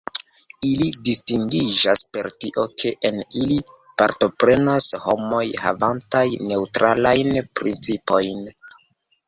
[0.67, 3.59] Ili distingiĝas per tio, ke en ili
[4.01, 8.45] partoprenas homoj, havantaj neŭtralajn principojn.